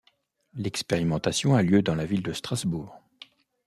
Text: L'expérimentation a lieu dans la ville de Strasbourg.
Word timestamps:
L'expérimentation 0.55 1.53
a 1.53 1.61
lieu 1.61 1.83
dans 1.83 1.93
la 1.93 2.07
ville 2.07 2.23
de 2.23 2.33
Strasbourg. 2.33 2.99